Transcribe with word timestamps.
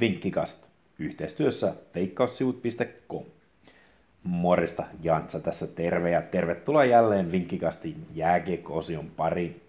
Vinkkikast 0.00 0.66
yhteistyössä 0.98 1.74
veikkaussivut.com. 1.94 3.24
Morista, 4.22 4.84
Jantsa 5.02 5.40
tässä 5.40 5.66
terve 5.66 6.10
ja 6.10 6.22
tervetuloa 6.22 6.84
jälleen 6.84 7.32
Vinkkikastin 7.32 8.06
jääkiekko-osion 8.14 9.10
pariin. 9.16 9.60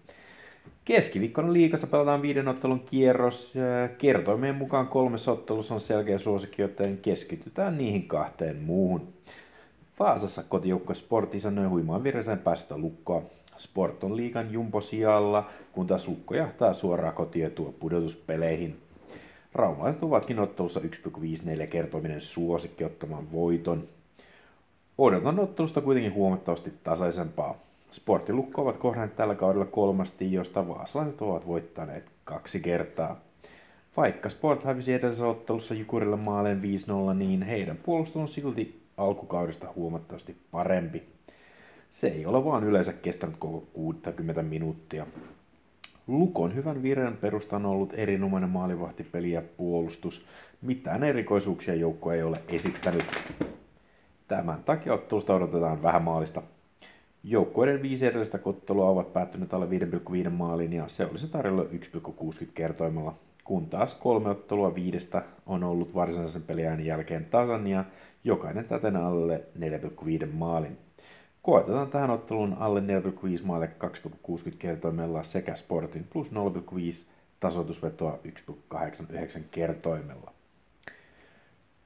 Keskiviikkona 0.84 1.52
liikassa 1.52 1.86
pelataan 1.86 2.22
viiden 2.22 2.48
ottelun 2.48 2.80
kierros. 2.80 3.52
Kertoimien 3.98 4.54
mukaan 4.54 4.88
kolmessa 4.88 5.32
ottelussa 5.32 5.74
on 5.74 5.80
selkeä 5.80 6.18
suosikki, 6.18 6.62
joten 6.62 6.98
keskitytään 6.98 7.78
niihin 7.78 8.08
kahteen 8.08 8.56
muuhun. 8.56 9.08
Vaasassa 9.98 10.42
kotijoukko 10.42 10.94
Sport 10.94 11.34
isännöi 11.34 11.66
huimaan 11.66 12.04
virreeseen 12.04 12.38
päästä 12.38 12.78
lukkoa. 12.78 13.22
Sport 13.58 14.04
on 14.04 14.16
liikan 14.16 14.52
jumpo 14.52 14.80
sijalla, 14.80 15.50
kun 15.72 15.86
taas 15.86 16.08
lukko 16.08 16.34
jahtaa 16.34 16.72
suoraan 16.74 17.14
kotietua 17.14 17.72
pudotuspeleihin. 17.80 18.76
Raumalaiset 19.54 20.02
ovatkin 20.02 20.38
ottelussa 20.38 20.80
1,54 20.80 21.66
kertoiminen 21.66 22.20
suosikki 22.20 22.84
ottamaan 22.84 23.32
voiton. 23.32 23.88
Odotan 24.98 25.40
ottelusta 25.40 25.80
kuitenkin 25.80 26.14
huomattavasti 26.14 26.72
tasaisempaa. 26.84 27.54
Sporttilukko 27.90 28.62
ovat 28.62 28.76
kohdanneet 28.76 29.16
tällä 29.16 29.34
kaudella 29.34 29.64
kolmasti, 29.64 30.32
josta 30.32 30.68
vaasalaiset 30.68 31.22
ovat 31.22 31.46
voittaneet 31.46 32.04
kaksi 32.24 32.60
kertaa. 32.60 33.20
Vaikka 33.96 34.28
Sport 34.28 34.64
hävisi 34.64 34.92
edellisessä 34.92 35.26
ottelussa 35.26 35.74
Jukurille 35.74 36.16
maaleen 36.16 36.60
5-0, 37.12 37.14
niin 37.14 37.42
heidän 37.42 37.76
puolustus 37.76 38.16
on 38.16 38.28
silti 38.28 38.82
alkukaudesta 38.96 39.68
huomattavasti 39.76 40.36
parempi. 40.50 41.02
Se 41.90 42.06
ei 42.08 42.26
ole 42.26 42.44
vaan 42.44 42.64
yleensä 42.64 42.92
kestänyt 42.92 43.36
koko 43.38 43.64
60 43.72 44.42
minuuttia. 44.42 45.06
Lukon 46.06 46.54
hyvän 46.54 46.82
viren 46.82 47.16
perusta 47.16 47.56
on 47.56 47.66
ollut 47.66 47.92
erinomainen 47.94 48.50
maalivahtipeli 48.50 49.30
ja 49.30 49.42
puolustus. 49.56 50.26
Mitään 50.62 51.04
erikoisuuksia 51.04 51.74
joukko 51.74 52.12
ei 52.12 52.22
ole 52.22 52.36
esittänyt. 52.48 53.04
Tämän 54.28 54.62
takia 54.64 54.94
ottelusta 54.94 55.34
odotetaan 55.34 55.82
vähän 55.82 56.02
maalista. 56.02 56.42
Joukkueiden 57.24 57.82
viisi 57.82 58.06
edellistä 58.06 58.38
kottelua 58.38 58.88
ovat 58.88 59.12
päättyneet 59.12 59.54
alle 59.54 59.66
5,5 60.24 60.30
maalin 60.30 60.72
ja 60.72 60.88
se 60.88 61.06
olisi 61.06 61.28
tarjolla 61.28 61.62
1,60 61.62 61.68
kertoimella. 62.54 63.14
Kun 63.44 63.66
taas 63.66 63.94
kolme 63.94 64.30
ottelua 64.30 64.74
viidestä 64.74 65.22
on 65.46 65.64
ollut 65.64 65.94
varsinaisen 65.94 66.42
peliään 66.42 66.84
jälkeen 66.84 67.24
tasan 67.24 67.66
ja 67.66 67.84
jokainen 68.24 68.64
täten 68.64 68.96
alle 68.96 69.40
4,5 69.58 70.26
maalin. 70.32 70.78
Koetetaan 71.42 71.90
tähän 71.90 72.10
otteluun 72.10 72.56
alle 72.58 72.80
4,5 72.80 73.44
maalle 73.44 73.70
2,60 74.48 74.56
kertoimella 74.58 75.22
sekä 75.22 75.54
Sportin 75.54 76.06
plus 76.12 76.32
0,5 76.32 76.34
tasoitusvetoa 77.40 78.18
1,89 78.74 79.40
kertoimella. 79.50 80.32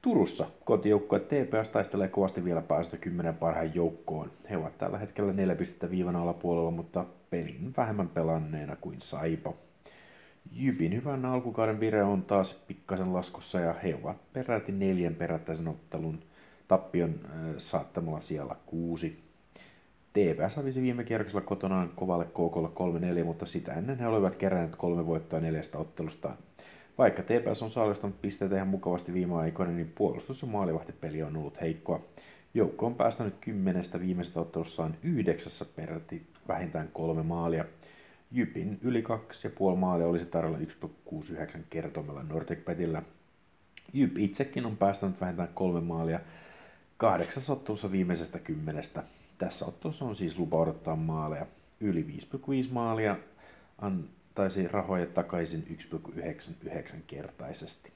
Turussa 0.01 0.45
kotijoukkue 0.65 1.19
TPS 1.19 1.69
taistelee 1.69 2.07
kovasti 2.07 2.45
vielä 2.45 2.61
päästä 2.61 2.97
10 2.97 3.35
parhaan 3.35 3.75
joukkoon. 3.75 4.31
He 4.49 4.57
ovat 4.57 4.77
tällä 4.77 4.97
hetkellä 4.97 5.33
4 5.33 5.55
pistettä 5.55 5.89
viivan 5.89 6.15
alapuolella, 6.15 6.71
mutta 6.71 7.05
pelin 7.29 7.73
vähemmän 7.77 8.09
pelanneena 8.09 8.75
kuin 8.75 9.01
Saipa. 9.01 9.53
Jypin 10.51 10.95
hyvän 10.95 11.25
alkukauden 11.25 11.79
vire 11.79 12.03
on 12.03 12.21
taas 12.21 12.53
pikkasen 12.53 13.13
laskussa 13.13 13.59
ja 13.59 13.73
he 13.73 13.99
ovat 14.03 14.33
peräti 14.33 14.71
neljän 14.71 15.15
perättäisen 15.15 15.67
ottelun 15.67 16.19
tappion 16.67 17.09
äh, 17.25 17.31
saattamalla 17.57 18.21
siellä 18.21 18.55
kuusi. 18.65 19.26
TPS 20.17 20.55
hävisi 20.55 20.81
viime 20.81 21.03
kierroksella 21.03 21.41
kotonaan 21.41 21.91
kovalle 21.95 22.25
KK 22.25 22.79
3-4, 23.21 23.23
mutta 23.23 23.45
sitä 23.45 23.73
ennen 23.73 23.99
he 23.99 24.07
olivat 24.07 24.35
keränneet 24.35 24.75
kolme 24.75 25.05
voittoa 25.05 25.39
neljästä 25.39 25.77
ottelustaan. 25.77 26.37
Vaikka 26.97 27.23
TPS 27.23 27.63
on 27.63 27.69
saalistanut 27.69 28.21
pisteitä 28.21 28.55
ihan 28.55 28.67
mukavasti 28.67 29.13
viime 29.13 29.35
aikoina, 29.35 29.71
niin 29.71 29.91
puolustus- 29.95 30.41
ja 30.41 30.47
maalivahtipeli 30.47 31.23
on 31.23 31.37
ollut 31.37 31.61
heikkoa. 31.61 32.01
Joukko 32.53 32.85
on 32.85 32.95
päästänyt 32.95 33.33
kymmenestä 33.41 33.99
viimeistä 33.99 34.39
ottelussaan 34.39 34.95
yhdeksässä 35.03 35.65
peräti 35.75 36.27
vähintään 36.47 36.89
kolme 36.93 37.23
maalia. 37.23 37.65
Jypin 38.31 38.79
yli 38.81 39.01
kaksi 39.01 39.47
ja 39.47 39.51
puoli 39.57 39.77
maalia 39.77 40.07
olisi 40.07 40.25
tarjolla 40.25 40.57
1,69 40.57 41.59
kertomalla 41.69 42.23
Petillä. 42.65 43.03
Jyp 43.93 44.17
itsekin 44.17 44.65
on 44.65 44.77
päästänyt 44.77 45.21
vähintään 45.21 45.49
kolme 45.53 45.81
maalia 45.81 46.19
kahdeksassa 46.97 47.53
ottelussa 47.53 47.91
viimeisestä 47.91 48.39
kymmenestä. 48.39 49.03
Tässä 49.37 49.65
ottelussa 49.65 50.05
on 50.05 50.15
siis 50.15 50.39
lupa 50.39 50.57
odottaa 50.57 50.95
maaleja. 50.95 51.45
Yli 51.79 52.05
5,5 52.33 52.71
maalia 52.71 53.15
antaisi 53.77 54.67
rahoja 54.67 55.05
takaisin 55.05 55.77
1,99 56.15 56.95
kertaisesti. 57.07 57.91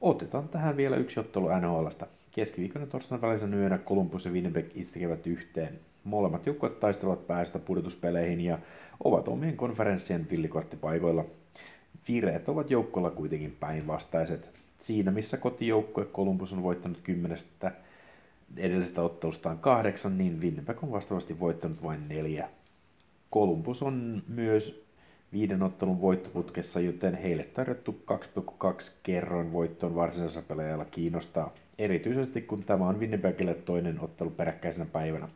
Otetaan 0.00 0.48
tähän 0.48 0.76
vielä 0.76 0.96
yksi 0.96 1.20
ottelu 1.20 1.48
NHLstä. 1.48 2.06
Keskiviikkona 2.30 2.86
torstain 2.86 3.20
välisen 3.20 3.54
yönä 3.54 3.78
Columbus 3.78 4.24
ja 4.24 4.32
Winnipeg 4.32 4.66
istekevät 4.74 5.26
yhteen. 5.26 5.80
Molemmat 6.04 6.46
joukkueet 6.46 6.80
taistelevat 6.80 7.26
päästä 7.26 7.58
pudotuspeleihin 7.58 8.40
ja 8.40 8.58
ovat 9.04 9.28
omien 9.28 9.56
konferenssien 9.56 10.26
villikorttipaikoilla. 10.30 11.24
Vireet 12.08 12.48
ovat 12.48 12.70
joukkoilla 12.70 13.10
kuitenkin 13.10 13.56
päinvastaiset. 13.60 14.50
Siinä 14.78 15.10
missä 15.10 15.36
kotijoukkue 15.36 16.04
Columbus 16.04 16.52
on 16.52 16.62
voittanut 16.62 17.00
kymmenestä 17.02 17.72
edellisestä 18.56 19.02
ottelustaan 19.02 19.58
kahdeksan, 19.58 20.18
niin 20.18 20.40
Winnipeg 20.40 20.82
on 20.82 20.92
vastaavasti 20.92 21.40
voittanut 21.40 21.82
vain 21.82 22.08
neljä. 22.08 22.48
Columbus 23.32 23.82
on 23.82 24.22
myös 24.28 24.84
viiden 25.32 25.62
ottelun 25.62 26.00
voittoputkessa, 26.00 26.80
joten 26.80 27.14
heille 27.14 27.44
tarjottu 27.44 28.02
2,2 28.10 28.90
kerroin 29.02 29.52
voittoon 29.52 29.94
varsinaisella 29.94 30.46
pelaajalla 30.48 30.84
kiinnostaa. 30.84 31.54
Erityisesti 31.78 32.42
kun 32.42 32.64
tämä 32.64 32.88
on 32.88 33.00
Winnipegille 33.00 33.54
toinen 33.54 34.00
ottelu 34.00 34.30
peräkkäisenä 34.30 34.86
päivänä. 34.86 35.28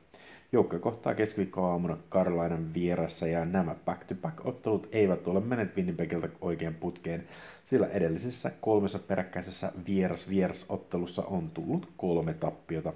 Joukko 0.52 0.78
kohtaa 0.78 1.14
keskiviikkoaamuna 1.14 1.96
Carolinan 2.10 2.74
vierassa 2.74 3.26
ja 3.26 3.44
nämä 3.44 3.74
back-to-back-ottelut 3.84 4.88
eivät 4.92 5.28
ole 5.28 5.40
menneet 5.40 5.76
Winnipegiltä 5.76 6.28
oikein 6.40 6.74
putkeen, 6.74 7.24
sillä 7.64 7.86
edellisessä 7.86 8.50
kolmessa 8.60 8.98
peräkkäisessä 8.98 9.72
vieras-vieras-ottelussa 9.86 11.22
on 11.22 11.50
tullut 11.50 11.88
kolme 11.96 12.34
tappiota. 12.34 12.92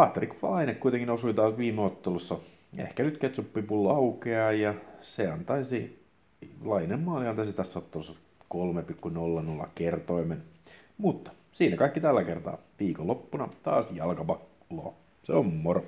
Patrick 0.00 0.42
Laine 0.42 0.74
kuitenkin 0.74 1.10
osui 1.10 1.34
taas 1.34 1.56
viime 1.56 1.82
ottelussa. 1.82 2.38
Ehkä 2.78 3.02
nyt 3.02 3.18
ketsuppipullo 3.18 3.90
aukeaa 3.94 4.52
ja 4.52 4.74
se 5.02 5.26
antaisi, 5.26 6.04
Lainen 6.64 7.00
maali 7.00 7.26
antaisi 7.26 7.52
tässä 7.52 7.78
ottelussa 7.78 8.12
3,00 9.62 9.68
kertoimen. 9.74 10.42
Mutta 10.98 11.30
siinä 11.52 11.76
kaikki 11.76 12.00
tällä 12.00 12.24
kertaa. 12.24 12.58
Viikonloppuna 12.80 13.48
taas 13.62 13.90
jalkapallo. 13.90 14.94
Se 15.24 15.32
on 15.32 15.46
moro. 15.46 15.84